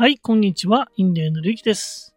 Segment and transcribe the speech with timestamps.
[0.00, 0.92] はい、こんにちは。
[0.96, 2.14] インデーのりきです。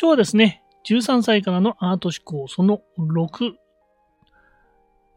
[0.00, 3.54] 今日はですね、13歳からのアート思考その6、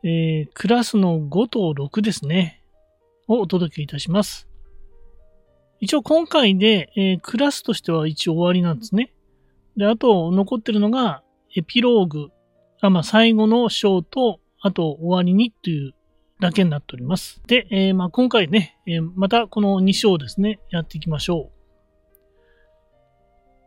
[0.03, 2.63] えー、クラスの5と6ですね、
[3.27, 4.47] をお届けいたします。
[5.79, 9.13] 一応今回で、えークラスとしては一応終わりなんですね。
[9.77, 11.21] で、あと残ってるのが
[11.55, 12.29] エピローグ、
[12.81, 15.93] あまあ、最後の章と、あと終わりにという
[16.39, 17.43] だけになっております。
[17.45, 21.60] で、えーまあ、今回ね、えーまたこの2章ですね、やっていきましょう。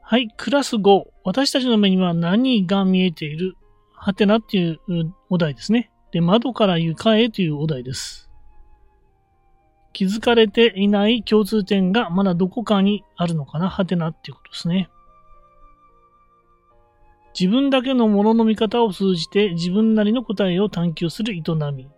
[0.06, 1.04] はい、クラス5。
[1.24, 3.56] 私たちの目には何が見えている？
[3.94, 4.78] はてなっていう
[5.30, 5.90] お題ですね。
[6.12, 8.30] で、窓から床へというお題です。
[9.94, 13.70] 気づかれていない共通点がまだどこかにあるのかな？
[13.70, 14.90] はてなっていうことですね。
[17.38, 21.42] 自分だけのものの見方を通じて自分なりの答えを探求する営
[21.72, 21.88] み。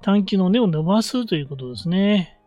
[0.00, 2.38] 探求の根を伸ばすということですね。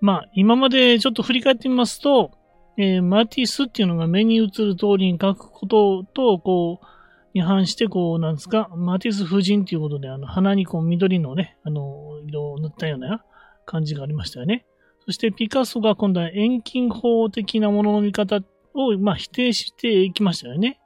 [0.00, 2.37] まあ、今までちょっと振り返ってみますと、
[2.80, 6.86] えーマティスっていうのが目に映る通りに書くことと、こう、
[7.34, 13.24] に反して、こう、なんですか、マティス夫人っていうことで、あの、鼻にこう、緑のね、あの、色を塗ったような
[13.66, 14.64] 感じがありましたよね。
[15.04, 18.42] そして、ピカソが今度は遠近法的なものの見方
[18.74, 20.78] を、まあ、否定していきましたよね。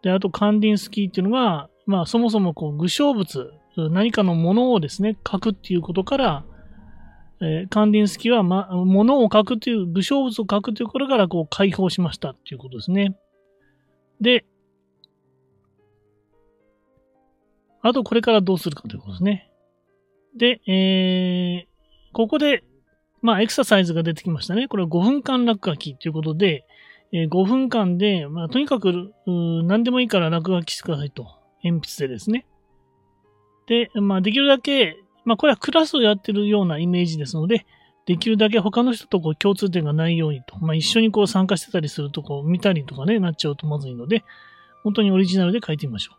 [0.00, 6.44] で、あと、カンディンスキーっていうのが、まあ、そもそも、こう、具象物、何かのものをですね、書くっていうことから、
[7.42, 13.16] えーカンディンスキは、ま、物を書くという、具象物を書くということから、こう、解放しましたっていうことですね。
[14.20, 14.44] で、
[17.82, 19.50] あと、これからどうするかということですね。
[20.36, 21.72] で、えー
[22.14, 22.62] ここで、
[23.22, 24.68] まあ、エクササイズが出てきましたね。
[24.68, 26.66] これは5分間落書きということで、
[27.10, 31.26] えー5分間で、まあ、とにかく、う何でもいいから落書きしてくださいと。
[31.64, 32.46] 鉛筆でですね。
[33.66, 37.66] で、まあ、できるだけ、まあ、これはクラスをやってるようなイメージですので、
[38.06, 40.58] できるだけ他の人とこう共通点がないようにと。
[40.58, 44.24] まあ、一緒にこう参加してたりするとこう見たりとかね、なっちゃうとまずいので、
[44.82, 46.12] 本当にオリジナルで書いてみましょ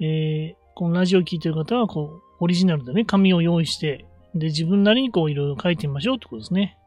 [0.00, 0.04] う。
[0.04, 6.78] えー、このラジオを聞いてる方は、こう、オリジナルでね、紙を用意して、で、自分なりにこういろいろ書いてみましょうってことですね。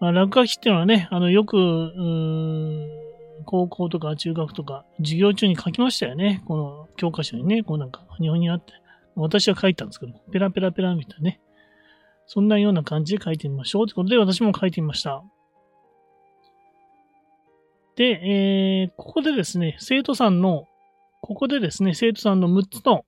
[0.00, 3.08] まあ、落書きっていうのはね、あの、よく、うー
[3.44, 6.42] 高校とか中学とか、授業中に書きましたよね。
[6.46, 8.72] この教科書にね、こうなんか、日本にあって。
[9.22, 11.40] 私は書いたんですけど、ペラペラペラみたいなね。
[12.26, 15.22] そんなような感じで書いてみましょうということで、私も書いてみました。
[17.96, 20.66] で、えー、ここでですね、生徒さんの、
[21.20, 23.04] ここでですね、生徒さんの6つの、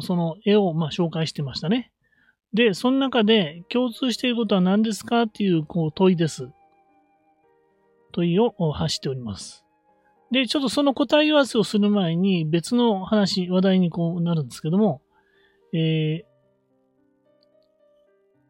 [0.00, 1.92] その絵を、ま、紹介してましたね。
[2.54, 6.48] で、その中で共通していることは何ですかっていう、こう、問いです。
[8.12, 9.64] 問いを発しております。
[10.30, 15.02] で、ちょっとその答え合わせをする前に別の話、話題にこうなるんですけども、
[15.74, 16.34] えー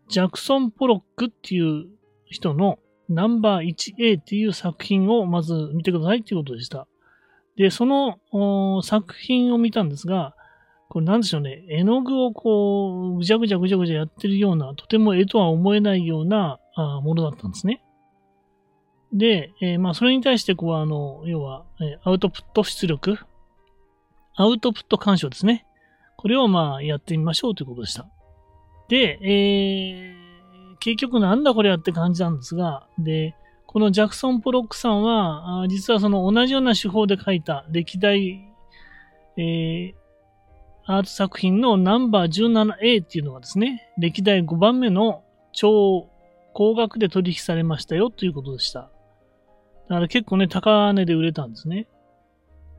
[0.08, 1.86] ジャクソン・ポロックっていう
[2.26, 6.86] 人のナンバー 1A っていう作品をまず見てくださいっていうことでした。
[7.56, 10.34] で、その作品を見たんですが、
[10.88, 17.82] これなんでしょうね、絵の具をこう、ぐちゃぐちゃぐちゃぐちゃやってるような、とても絵とは思えないようなあものだったんですね。
[19.12, 23.18] で、えーまあ、それに対して、こう、あの、要は、えーアウトプット出力、
[24.36, 25.66] アウトプット干渉ですね。
[26.16, 28.08] これをまあ、やってみましょうということでした。
[28.88, 33.34] で、えー、結局なんだこれやって感じなんですが、で、
[33.66, 38.44] このジャクソン・ポロックさんは、実はその同じような手法で描いた歴代、
[39.36, 39.94] えー、
[40.86, 46.08] アート作品のナンバー 17A っていうのがですね、歴代5番目の超
[46.52, 48.90] 高額で取引されましたよということでした。
[49.88, 51.88] だから結構ね、高値で売れたんですね。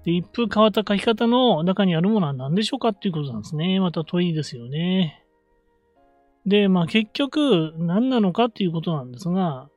[0.05, 3.79] で、一風変わった書き方の中にあるものは何でしょうかっていうことなんですね。
[3.79, 5.23] また問いですよね。
[6.45, 9.67] で、まあ結局何なのかっていうことなんですが、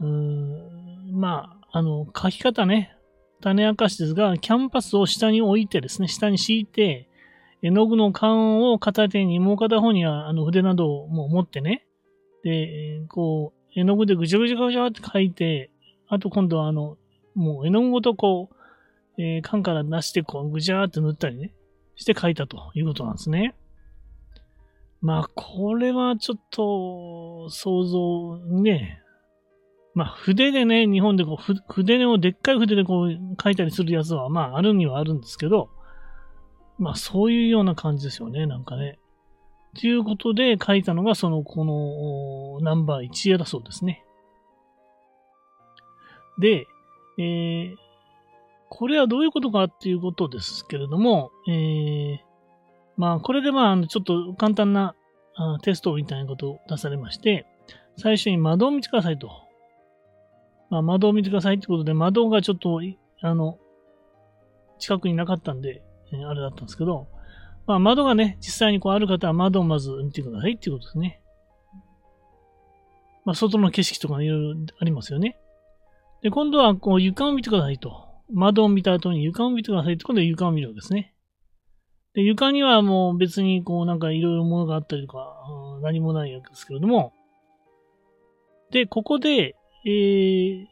[0.00, 2.96] うーん、まあ、あの、書き方ね、
[3.40, 7.08] 種明かしですが、キャンパスを下に置いてですね、下に敷いて、
[7.62, 11.86] 絵の具の缶を片手に、もう片方にはあの筆などをも持ってね、
[12.44, 15.70] で、こう、絵の具でぐちゃぐちゃぐちゃって書いて、
[16.08, 16.96] あと今度はあの、
[17.34, 18.59] もう絵の具ごとこう、
[19.18, 21.52] えー缶から出してこう、ぐちゃーって塗ったりね、
[21.96, 23.54] して書いたということなんですね。
[25.00, 29.02] まあ、これはちょっと、想像ね、
[29.94, 35.70] まあ、筆でね、日本でこう、ふ筆をでっかい筆でこう書いたりするやつは、まあ、あるにはあるんですけど、
[36.78, 38.98] まあ、そういうような感じですよね、なんかね。
[39.78, 44.04] ということで書いたのが、その、この、ナンバー1だそうですね。
[46.38, 46.66] で、
[47.18, 47.89] えー
[48.70, 52.18] これはどういうことかっていうことですけれども、えー
[52.96, 54.94] まあ、これでまあ、ちょっと簡単な
[55.62, 57.46] テストみたいなことを出されまして、
[57.96, 59.30] 最初に窓を見てくださいと。
[60.70, 62.80] まあ、窓を見てくださいってことで、窓がちょっと、
[63.22, 63.58] あの、
[64.78, 65.82] 近くになかったんで、
[66.12, 67.08] えー、あれだったんですけど、
[67.66, 71.22] まあ、窓がね、実際にこうある方は窓をまず見てくださいっていうことですね。
[73.24, 75.38] まあ、外の景色とかいろいろありますよね。
[76.22, 78.09] で、今度はこう床を見てくださいと。
[78.32, 81.14] 窓を見た後に床を見てくださいってことで床を見るわけですね。
[82.14, 85.36] で、床にはもう別にこうなんかいろいろものがあったりとか、
[85.82, 87.12] 何もないわけですけれども、
[88.70, 90.66] で、ここで、えー、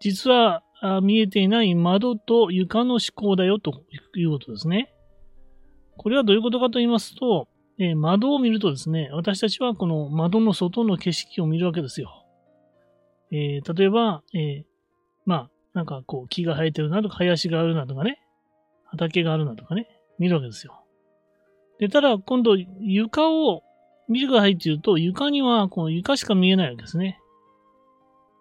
[0.00, 0.62] 実は
[1.02, 3.84] 見えていない窓と床の思考だよと
[4.14, 4.92] いうことですね。
[5.96, 7.48] これはどういうことかと言いますと、
[7.78, 12.24] えー、窓を見るとですね、私たちはこの窓の外の景色を見るわけですよ。
[13.30, 14.64] えー、例えば、えー、
[15.24, 18.20] まあ、なんかこう木が生えてるなとか、林があるなとかね、
[18.86, 19.88] 畑があるなとかね、
[20.18, 20.84] 見るわけですよ。
[21.78, 23.62] で、ただ今度床を
[24.08, 27.20] 見てくださいって言うと、床にはこの床しか見えないわけですね。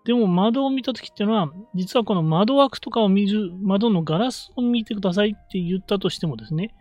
[0.05, 6.75] でも窓を見たときっていうのは、実はこの窓枠とかを見る、窓のガラスを見てくださいって言ったとしてもですね、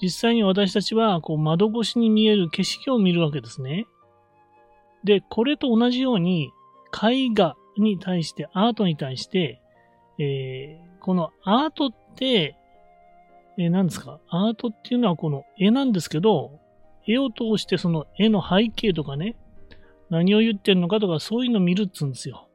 [0.00, 3.86] 実際に私たちはこう窓越しに見える景色を見るわけですね。
[5.04, 6.50] で、これと同じように、
[6.92, 9.61] 絵画に対して、アートに対して、
[10.22, 12.56] えー、このアートって、
[13.58, 14.20] えー、何ですか？
[14.28, 16.60] アートっていうのはこの絵なんですけど、
[17.06, 19.36] 絵を通してその絵の背景とかね、
[20.10, 22.48] 何を言ってるのかとかそういうのを見るっつうんですよ。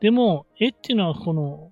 [0.00, 1.70] でも、絵っていうのはこの、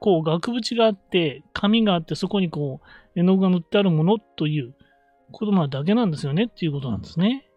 [0.00, 4.74] こう額縁があって、紙があって、そこにこう、絵の具が塗ってあるものという
[5.30, 7.48] ことなだけなんですよねっていうことなんですね。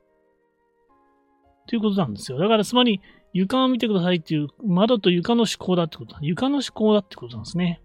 [1.68, 2.38] ということなんですよ。
[2.38, 3.02] だからつまり、
[3.36, 6.16] 床を見てくださいっていう、窓と床の思考だってこと。
[6.22, 7.82] 床の思考だってことなんですね。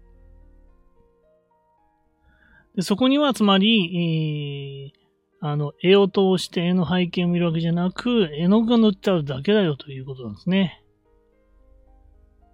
[2.77, 10.81] でそこにはつまり、えー、あの、絵を通して絵の背景を見るわけじゃなく、絵の具が塗ってあるだけだよということなんですね。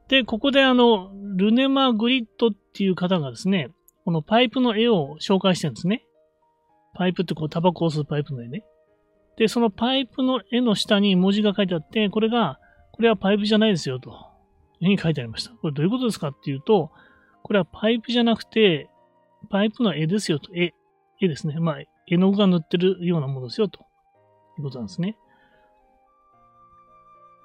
[0.08, 3.70] で、ここであの、ルネマ・グリッドっていう方がですね、
[4.06, 6.04] このパイプの絵を紹介してるんですね。
[6.96, 8.64] パイプってこう、タバコを吸うパイプの絵ね。
[9.38, 12.60] で、そのパイプの絵の下に文字が書いてあって、これが、
[12.98, 15.52] これはパイプじゃないですよ、というふうに書いてありました。
[15.52, 16.92] これどういうことですかっていうと、
[17.44, 18.90] これはパイプじゃなくて、
[19.52, 20.54] パイプの絵ですよと。
[20.56, 20.74] 絵、
[21.22, 21.60] 絵ですね。
[21.60, 21.76] まあ、
[22.08, 23.82] 絵の具が塗ってるようなものですよ、と
[24.58, 25.16] いうことなんですね。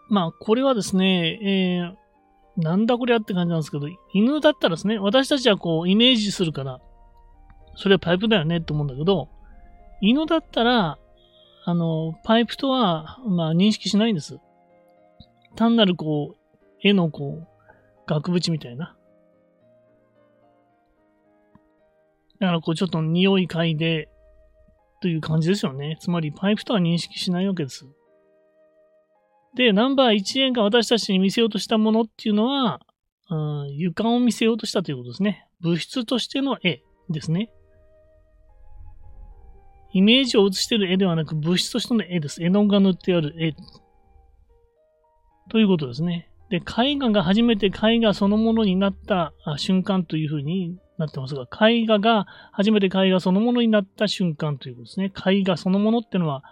[0.08, 6.80] まあ、これはですね、えー、なんだこれやって感じなんですけど、犬だったらですね、私たちはこう、イメージするから、
[7.74, 9.28] それはパイプだよねって思うんだけど、
[10.00, 10.98] 犬だったら、
[11.64, 14.40] あの、パイプとは、まあ、認識しないんです。
[15.54, 17.48] 単なるこう、絵のこう、
[18.06, 18.96] 額縁みたいな。
[22.40, 24.08] だからこう、ちょっと匂い嗅いで、
[25.00, 25.96] という感じですよね。
[26.00, 27.86] つまり、パイプとは認識しないわけです。
[29.54, 32.80] で、ナンバー1円が私たちに見せようとしたものっていうのは、
[33.30, 35.46] うん、床を見せようとしたということですね。
[35.60, 37.50] 物質としての絵ですね。
[39.92, 42.42] イメージを映している絵ではなく、物質としての絵です。
[42.42, 43.54] 絵の具が塗ってある絵。
[45.48, 46.28] ということですね。
[46.50, 55.12] で、絵画が初めて絵画そのものになった瞬間というふうになってますが、絵画が初めて絵画そのものになった瞬間ということですね。
[55.26, 56.42] 絵画そのものっていうのは、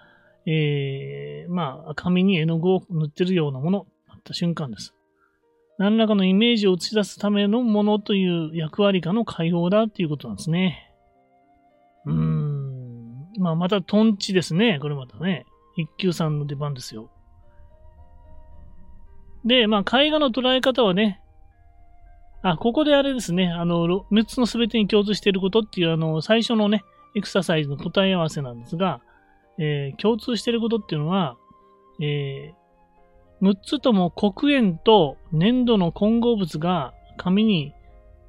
[0.46, 4.94] えー、まあ、紙に絵の具を塗ってるようなものだった瞬間です。
[5.78, 10.92] 何らかのイメージを映し出すためのものという役割かの解放だっていうことなんですね。
[12.06, 13.32] うーん。
[13.38, 14.78] まあ、またトンチですね。
[14.80, 15.46] これまたね。
[15.76, 17.10] 一休さんの出番ですよ。
[19.44, 21.20] で、まあ、絵画の捉え方はね、
[22.42, 26.82] あ、ここであれですね、あの、6つの全てに共通していることっていう、あの、最初のね、
[27.14, 29.00] エクササイズの答え合わせなんですが、
[29.58, 31.36] えー、共通していることっていうのは、
[32.00, 37.74] えー、6つとも黒鉛と粘土の混合物が紙に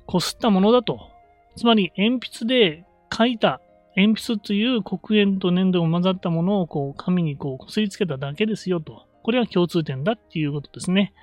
[0.08, 1.10] こすったものだと。
[1.56, 3.62] つまり、鉛筆で書いた、
[3.96, 9.06] 鉛筆という黒鉛と粘土が混ざったものをこう紙にこうこすりつけただけですよと。
[9.24, 11.14] これは共通点だっていうことですね。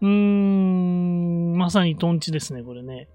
[0.00, 3.08] うーん、まさにトンチですね、これね。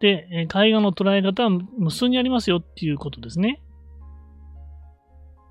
[0.00, 3.62] で、絵画の捉え方は無数にありますよっていうことですね。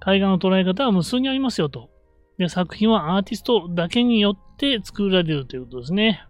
[0.08, 1.90] 絵画の捉え方は無数にありますよと。
[2.38, 6.26] で、作品はアーティストだけによって作られるということですね。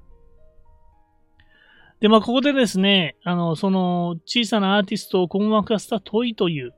[2.00, 6.74] で、まあ、ここでですね、あの、その小さなアーティストを困惑させた問いという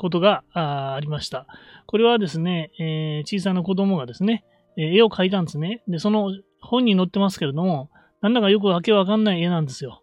[0.00, 1.46] ことがありました。
[1.86, 4.44] これはですね、えー、小さな子供がですね、
[4.78, 5.82] 絵を描いたんですね。
[5.88, 7.90] で、その本に載ってますけれども、
[8.22, 10.02] なんだかよくわけわかんない絵なんですよ。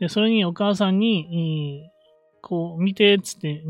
[0.00, 1.88] で、それにお母さんに、
[2.42, 3.62] こう、見て、つって、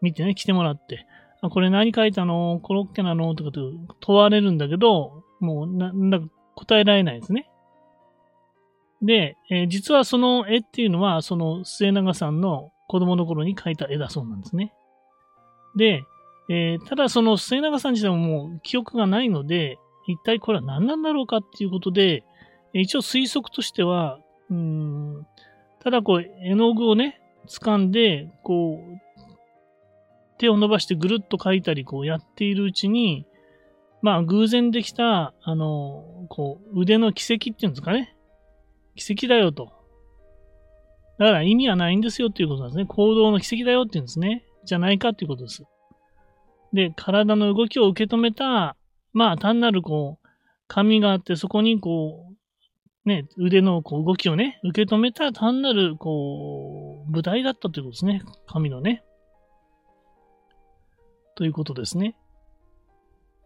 [0.00, 1.06] 見てね、来てもらって、
[1.42, 2.58] あこれ何書いたの？
[2.62, 3.34] コロッケなの？
[3.34, 7.50] とかと問われるんだけど、もうな、なんか答えられないですね。
[9.02, 14.72] で、えー、実はその絵っていうのは、その末永さんの子供の頃に描いた絵だそうなんですね。
[15.76, 16.04] で、
[16.48, 22.24] えー、ただその末永さん自体ももう記憶がないので、一体これは何なんだろうかっていうことで、
[22.72, 24.18] 一応推測としては、
[24.50, 25.26] うん、
[25.82, 29.00] ただこう、絵の具をね、掴んで、こう、
[30.38, 33.26] 手を伸ばしてぐるっと描いたり、こうやっているうちに、
[34.02, 38.16] まあ偶然できた、あの、こう、腕の奇跡っていうんですかね。
[38.96, 39.72] 奇跡だよと。
[41.18, 42.86] だから意味はないんですよっていうことなんですね。
[42.86, 44.44] 行動の奇跡だよっていうんですね。
[44.64, 45.64] じゃないかっていうことです。
[46.72, 48.76] で、体の動きを受け止めた、
[49.12, 50.28] まあ単なるこう、
[50.66, 58.22] 紙があってそこにこう、ね、腕のこう動きをね、受け止めた単なるこう、舞台だったということですね。
[58.46, 59.04] 紙のね。
[61.36, 62.16] ということですね。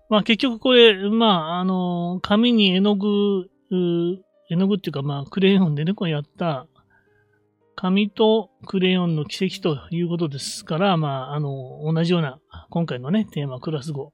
[0.09, 3.51] まあ結局これ、まああの、紙に絵の具、
[4.51, 6.67] 絵の具っていうかまあクレヨンでね、こうやった
[7.81, 14.09] 紙とクレヨンの奇跡ということですから、まあ、あの、同じような、今回のね、テーマ、クラス5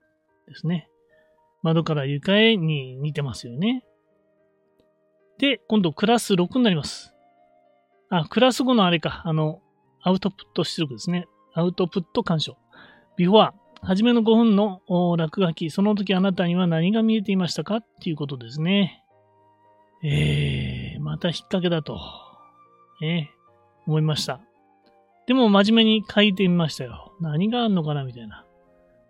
[0.47, 0.91] ですね。
[1.63, 3.83] 窓から床へに似てますよね。
[5.39, 7.15] で、今度クラス6になります。
[8.11, 9.63] あ、クラス5のあれか、あの、
[10.03, 11.27] アウトプット出力ですね。
[11.55, 12.59] アウトプット干渉。
[13.17, 14.83] ビフォア、はじめの5分の
[15.17, 17.77] 落書き、その時あなたには何が見えていましたか？
[17.77, 19.03] っていうことですね。
[20.03, 21.99] えー、また引っ掛けだと。
[23.03, 23.31] え
[23.87, 24.41] 思いました。
[25.27, 27.13] でも真面目に書いてみましたよ。
[27.21, 28.45] 何があんのかなみたいな。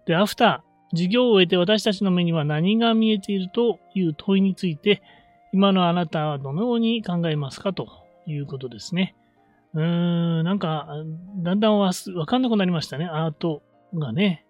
[0.07, 5.03] で、アフター、授業を終えて私たちの目には何が見えているという問いについて、
[5.53, 7.89] 今のあなたはどのように考えますかと
[8.27, 9.15] いうことですね。
[9.75, 10.87] うーん、なんか、
[11.43, 13.07] だんだんわわかんなくなりましたね。
[13.07, 13.63] アート
[13.95, 14.45] がね。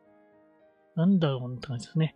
[0.96, 2.14] なんだろうって感じですね。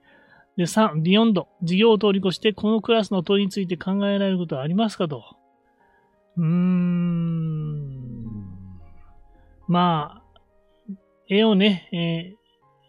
[0.56, 1.48] で、3、ビヨンド。
[1.60, 5.24] 授業を通り越して、このクラスの問いについて考えられることはありますかと。
[6.36, 7.57] うーん。
[9.68, 10.94] まあ、
[11.28, 12.34] 絵をね、え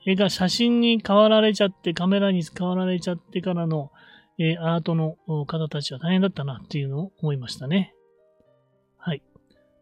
[0.07, 3.91] ー、絵が写真に変わられちゃって、カメラに変わられちゃってからの、
[4.39, 7.93] えー、アートの方たちは大変だったなっていうのを思いましたね。
[8.98, 9.21] はい。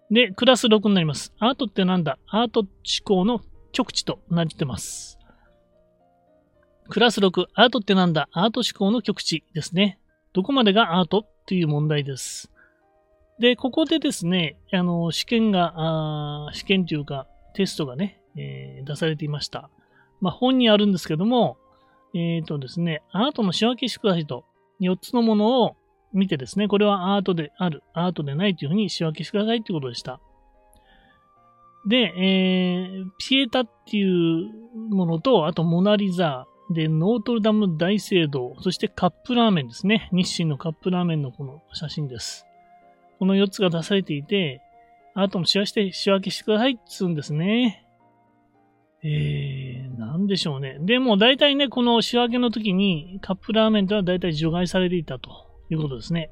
[0.10, 1.34] で、クラス6になります。
[1.38, 2.18] アートってなんだ？
[2.28, 2.70] アート思
[3.04, 5.20] 考の極地となってます。
[6.90, 8.28] クラス6、アートってなんだ？
[8.32, 10.00] アート思考の極地ですね。
[10.34, 12.50] どこまでがアートっていう問題です。
[13.40, 19.70] で、ここでですね、あの、試験が、試験というか、テストがね、えー、出されていました。
[20.22, 21.58] まあ、本にあるんですけども、
[22.14, 24.46] えっ、ー、とですね、アートの仕分けしてくださいと、
[24.82, 25.76] 4つのものを
[26.14, 30.20] 見てですね、これはアートである、アートでないというふうに仕分けしてくださいということでした。
[31.88, 34.50] で、えー、ピエタっていう
[34.90, 40.10] ものと、あとモナリザで、ノートルダム大聖堂、そしてカップラーメンですね。
[40.12, 42.46] 日清のカップラーメンのこの写真です。
[43.20, 44.62] この4つが出されていて、
[45.14, 47.84] あなたも仕分けして、仕分けしてくださいって言うんですね。
[49.04, 50.78] えー、なんでしょうね。
[50.82, 55.30] でも大体ね、この仕分けの時にカップラーメンとは大体除外されていたと
[55.70, 56.32] いうことですね。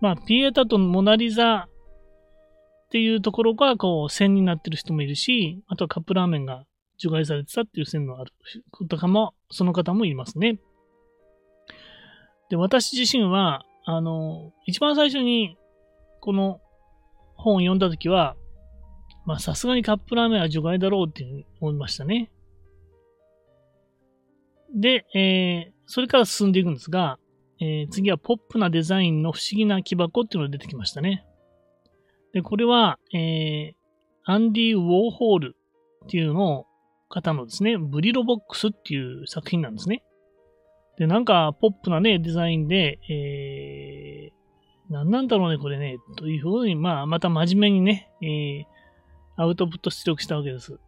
[0.00, 6.64] まあ、ピエタとモナリザっていうところがこう線になってる人もいるし、あとはカップラーメンが
[6.98, 8.32] 除外されてたっていう線のある
[8.88, 10.58] とかも、その方もいますね。
[12.48, 15.56] で、私自身は、あの、一番最初に
[16.20, 16.60] この
[17.36, 18.36] 本を読んだときは、
[19.24, 21.24] まあさすがにカップラーメンは除外だろうって
[21.58, 22.30] 思いましたね。
[24.74, 27.18] で、えー、それから進んでいくんですが、
[27.60, 31.24] えー、次はポップなデザインの不思議な木箱っていうのが出てきましたね。
[32.34, 33.74] で、これは、えー、
[34.24, 35.56] アンディ・ウォーホール
[36.04, 36.66] っていうのを
[37.08, 40.02] 方のですね、ブリロボックスっていう作品なんですね。
[40.98, 50.80] で、なんか、ポップなね、デザインで、えー、なんなんだろうね、これね、というふうに、まあ、また真面目にね、えー、アウトプット出力したわけです。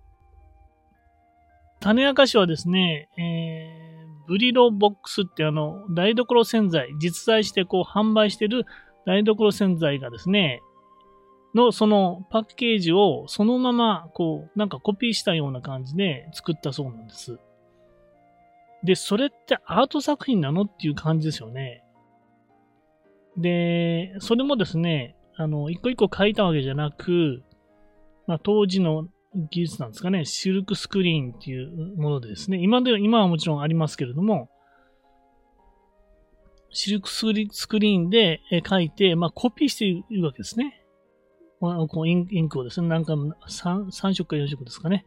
[1.80, 8.66] 種明かしはですね、えー、ブリロボックスってあの、台所洗剤、実在してこう販売してる
[9.06, 10.60] 台所洗剤がですね、
[11.54, 17.38] のそのパッケージをそのままこうなんかコピーしたような感じで作ったそうなんです。
[18.82, 21.84] で、それってアート作品なのっていう感じですよね。
[23.36, 27.42] で、それもですね、あの、一個一個書いたわけじゃなく、
[28.26, 29.08] まあ、当時の
[29.50, 34.50] 技術なんですかね、シルクスクリーンっていうものでですね、今で、今はもちろんありますけれども、
[36.72, 37.26] シルクス
[37.68, 40.82] クリーンで書いて、まあ、コピーしているわけですね。
[41.60, 45.04] こうインクをですね、なんか 3, 3色か4色ですかね。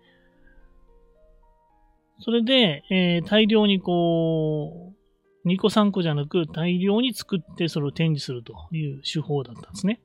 [2.24, 4.94] それで、えー、大量にこ
[5.46, 10.02] う、2個3個じゃなく大量に作ってそれを展示するという手法だったんですね。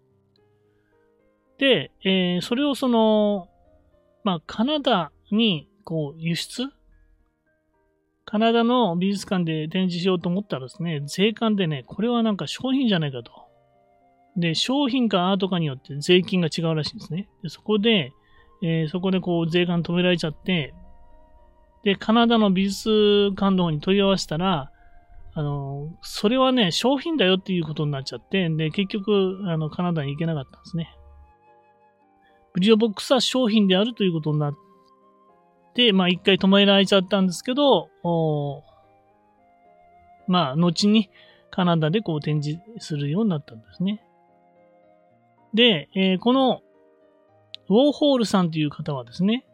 [1.58, 3.48] で、えー、それをその、
[4.24, 6.70] まあ、カナダにこう輸出？
[8.24, 13.32] カナダの美術館で展示しようと思ったらですね、税関でね、これはなんか商品じゃないかと。
[14.36, 17.28] で、商品かアートかによって税金が違うらしいんですね。
[17.42, 18.12] でそこで、
[18.62, 20.74] えー、そこでこう税関止められちゃって、
[21.88, 24.70] で、カナダの美術館の方に問い合わせたら、
[25.32, 30.94] あの、それはね、商品だよっていうことになっちゃって、で、結局、あの、カナダに行けなかったんですね。
[32.52, 34.54] ブリオボックスは商品であるということになっ
[35.72, 37.88] て、まあ一回止められちゃったんですけど、
[40.26, 41.08] まあ、後に
[41.50, 44.04] カナダでこう展示するようになったんですね。
[45.54, 46.60] で、えー、この
[47.70, 49.46] ウォーホールさんという方はですね、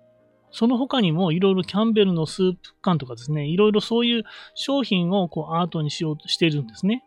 [0.55, 4.23] その他にもいろいろキャンベルのスープ缶とかですね、いろいろそういう
[4.55, 7.03] 商品をこうアートにしようとしているんですね。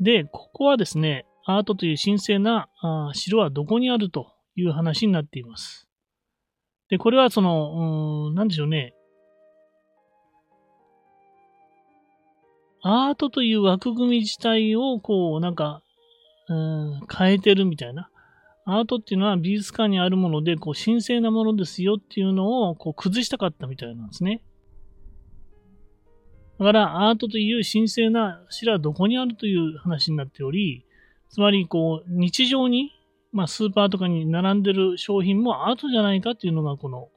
[0.00, 5.88] で、ここはですね、アートという神聖なあ城はどこにあるという話になっています。
[6.88, 8.92] で、これはその、うん、なんでしょうね。
[12.82, 15.84] アートという枠組み自体をこう、なんか、
[16.48, 18.09] うん、変えてるみたいな。
[18.78, 24.42] アートっていうのは美術館にあるもので、こう、神聖なものですよっていうのを、こう、崩したかったみたいなんですね。
[26.58, 30.84] だから、アートという神聖な白はどこにあるという話になっており、
[31.28, 32.92] つまり、こう、日常に、
[33.32, 37.08] まあ、スーパーとかに並んでる商品もアートじゃないかっていうのが、この、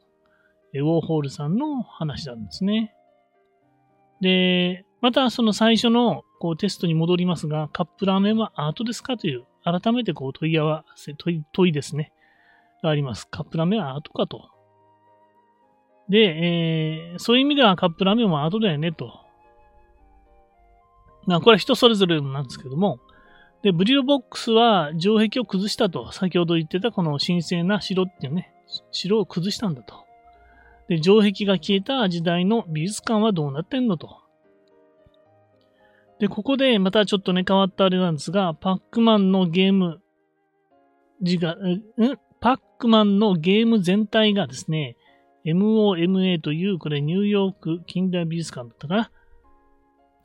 [0.73, 2.95] ウォーホールさんの話なんですね。
[4.21, 12.11] で、またその最初のこうテストに戻りますが、カップラーメンはアートですかという改めてこう問い合わせ、問い問いですね。
[12.83, 13.27] があります。
[13.27, 14.49] カップラーメンはアートかと。
[16.09, 19.19] で、えー、そういう意味ではカップラーメンもアートだよねと。
[21.25, 22.99] まあ、これは人それぞれなんですけども。
[23.61, 26.11] で、ブリルボックスは城壁を崩したと。
[26.11, 28.53] 先ほど言ってたこの神聖な城っていうね、
[28.91, 30.03] 城を崩したんだと。
[30.89, 34.22] で、城壁が消えた時代の美術館はどうなってんのと。
[36.19, 40.01] で、ここでまたちょっとね、変わったあれなんですが、パックマンのゲーム、
[41.21, 41.81] 字が、ん？
[42.39, 44.95] パックマンのゲーム全体がですね、
[45.45, 49.11] MOMA という、これニューヨーク近代美術館だったかな？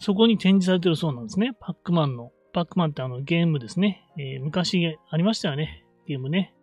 [0.00, 1.52] そこに展示されてるそうなんですね。
[1.58, 2.30] パックマンの。
[2.52, 4.04] パックマンってあのゲームですね。
[4.16, 5.84] えー、昔ありましたよね。
[6.06, 6.54] ゲームね。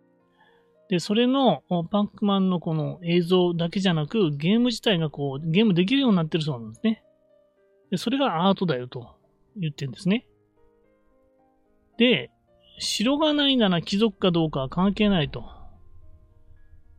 [0.88, 7.02] で、それのパックマンのこの映像だけじゃなく、ゲーム自体がこう、ゲームできるようになってるそうなんですね。
[7.90, 9.15] で、それがアートだよと。
[9.56, 10.26] 言ってるんですね。
[11.98, 12.30] で、
[12.78, 15.44] 城がないなら貴族かどうかは関係ないと。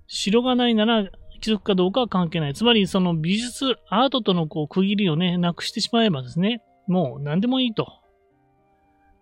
[0.07, 2.53] 城がないなら貴族かどうかは関係ない。
[2.53, 7.87] つまり、その美術、アートとのこう区切りをね、なくしてしまえばですね、もう何でもいいと。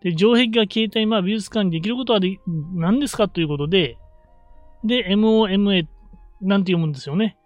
[0.01, 2.37] で、城壁が消えた今、美術館にできることはで
[2.75, 3.97] 何ですかということで、
[4.83, 5.87] で、MOMA
[6.41, 7.37] なんて読むんですよね。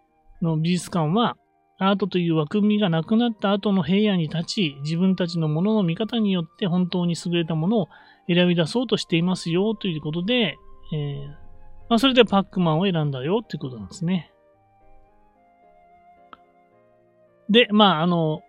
[0.42, 1.38] の美術館は、
[1.82, 7.88] アートという枠組みがなくなった後の平野に立ち、自分たちのものの見方によって本当に優れたものを
[8.28, 10.58] 選び出そうとしていますよということで、
[10.94, 11.28] えー、
[11.88, 14.32] まあ、それでパックマンを選んだよということなんですね。
[17.50, 18.42] で、まあ、あの、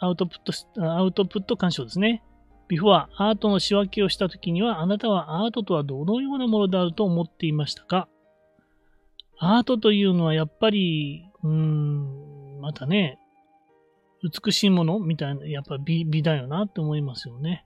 [0.00, 0.40] アウトプッ
[0.74, 2.22] ト、アウトプット干渉ですね。
[2.68, 8.08] ビフォア、アートの仕分けをしたときには、あなたはアートとはどのようなものであると思っていましたか？
[9.38, 13.18] アートというのはやっぱり、うーん、またね、
[14.22, 17.64] 美しいものみたいな、やっぱ美美だよなって思いますよね。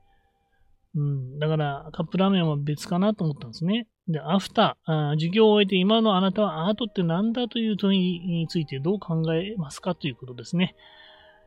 [0.95, 1.39] うん。
[1.39, 3.89] だから、カップラーメンは別かなと思ったんですね。
[4.07, 10.77] で、アフター、あ授業を終えて今のあなたはアートって何だという問いについてどう考えますかということですね。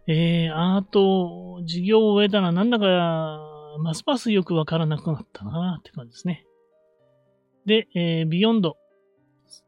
[0.08, 3.40] えー、アート、授業を終えたらなんだか、
[3.80, 6.46] ますますよくわからなくなったなって感じですね。
[7.66, 8.78] で、えー、 beyond、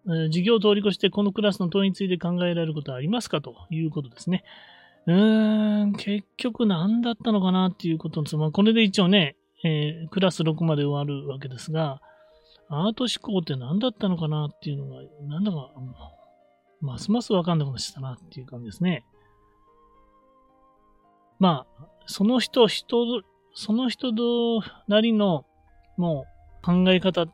[0.06, 4.44] 授業を通り越してこのクラスの問いについて考えられることはありますかということですね。
[5.08, 8.38] うーん、結局何だったのかなっていうことです。
[8.38, 12.02] まあ、これで一応ね、えー、クラス6まで終わるわけですが、
[12.70, 15.72] アート思考って何だったのかなっていうのが、なんだか、
[16.82, 19.04] ますますわかんなくなったなっていう感じですね。
[21.40, 24.12] まあ、その人、人、その人
[24.88, 25.46] なりの、
[25.98, 26.26] も
[26.62, 27.26] う、考え方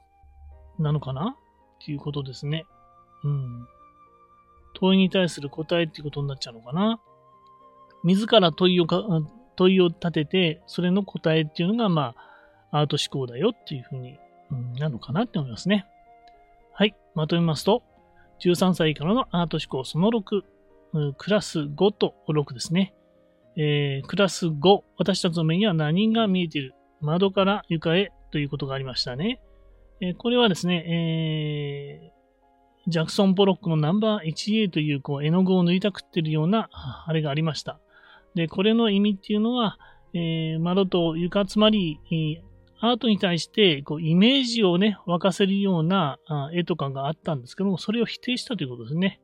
[0.80, 1.36] なのかな
[1.86, 2.66] っていうことですね。
[3.24, 3.68] うん。
[4.74, 7.00] 問いに対する答えっていうことになっちゃうのかな。
[8.04, 9.04] 自ら問いをか、
[9.56, 12.16] 問いを立てて、それの答えっていうのが、ま
[12.72, 14.18] あ、アート思考だよっていうふうに、
[14.52, 15.86] うん、なのかなって思いますね。
[16.74, 16.96] はい。
[17.14, 17.84] まとめますと、
[18.40, 22.96] 13歳以下のアート思考その6、クラス5と6ですね。
[23.58, 26.74] えー、クラス5、私たちの目には何が見えている？
[27.02, 29.40] 窓から床へということがありましたね。
[30.02, 36.70] えー、これはですね、えー、ジャクソン・ポロックのナンバー 1A というこう絵の具を塗りたくってるような
[37.08, 37.80] あれがありました。
[38.36, 39.78] で、これの意味っていうのは、
[40.14, 42.00] えー、窓と床、つまり、
[42.80, 46.20] アートに対してこうイメージをね、沸かせるような
[46.54, 49.22] 絵とかがあったんですけども、それを否定したということですね。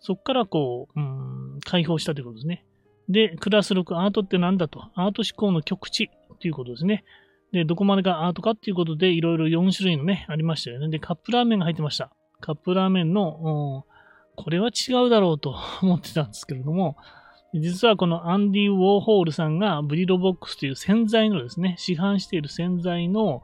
[0.00, 2.64] そこからこう、うん、解放したということですね。
[3.08, 4.90] で、クラス6アートって何だと。
[4.94, 6.08] アート思考の極致
[6.40, 7.04] ということですね。
[7.52, 10.88] で、どこまでがアートかっていうことで、いろいろ4種類のね、ありましたよね。
[10.88, 12.10] で、カップラーメンが入ってました。
[12.40, 13.84] カップラーメンの、
[14.36, 16.96] これは違うだろうと 思ってたんですけれども、
[17.54, 23.42] 実はこのアンディ・ウォーホールさんがブリロボックスという洗剤のですね、市販している洗剤の、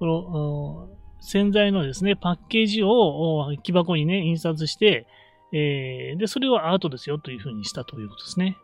[0.00, 0.88] この
[1.20, 5.06] 洗剤のですね、パッケージを木箱にね、印刷して、
[5.52, 8.58] えー、で、それをアートですよというふうにしたということですね。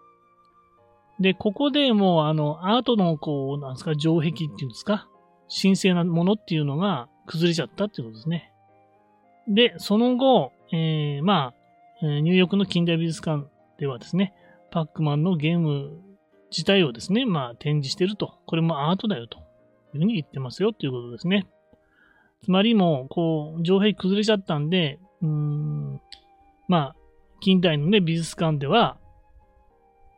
[1.21, 5.07] で、ここでもう、あの、アートの、こう、なんですか、城壁っていうんですか、
[5.63, 8.53] 神聖なものっていうのが崩れちゃったっていうことですね。
[9.47, 11.53] で、その後、えー、ま
[12.03, 13.47] あ、ニューヨークの近代美術館
[13.79, 14.33] ではですね、
[14.71, 16.01] パックマンのゲーム
[16.51, 18.35] 自体をですね、まあ、展示してると。
[18.47, 19.45] これもアートだよという
[19.99, 21.47] ふうに言ってますよということですね。
[22.43, 26.01] つまりもう、こう、城壁崩れちゃったんで、うーん、
[26.69, 26.97] まあ、
[27.41, 28.97] 近代のね、美術館では、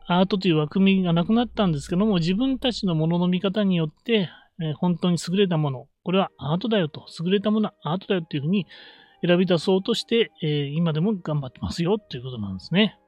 [0.07, 8.67] アートという枠組みがなくなったんですけども、自分たちのものの見方によって、え、本当に優れたもの、これはアートだよと、優れたものはアートだよっていうふうに
[9.27, 12.99] 選び出そうとして、え、今でも頑張ってますよということなんですね。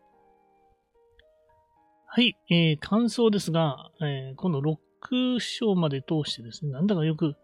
[2.06, 7.34] はい、えー、感想ですが、えー、この6章まで通してですね、なんだかよく、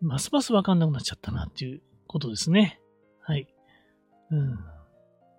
[0.00, 2.80] ますますわかんなくなっちゃったなっていうことですね。
[3.20, 3.46] はい。
[4.32, 4.58] うん、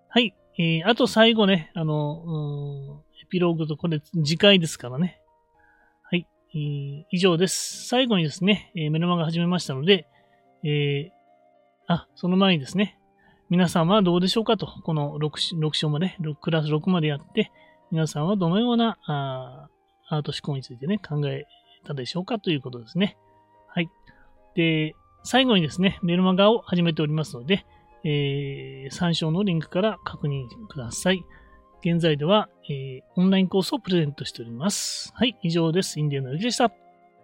[0.07, 0.33] はい。
[0.57, 5.19] えー、あと最後ね、あの、ピローグとこれ次回ですからね。
[6.03, 6.27] はい。
[6.53, 7.87] えー、以上です。
[7.87, 10.07] 最後にですね、えー、メルマガ始めましたので、
[10.63, 12.99] えー、あ、その前にですね、
[13.49, 17.51] 皆さんはどうでしょうかと、この 6, 6章まで、6クラス6までやって、
[17.91, 19.69] 皆さんはどのようなあ
[20.09, 21.45] アート思考についてね、考え
[21.85, 23.17] たでしょうかということですね。
[23.67, 23.89] はい。
[24.55, 27.65] で、最後にですね、メルマガを始めておりますので、
[28.03, 31.23] えー、参照のリンクから確認ください。
[31.81, 35.11] 現在では、えー、オンラインコースをプレゼントしております。
[35.15, 35.99] はい、以上です。
[35.99, 36.86] インディアのゆきでした。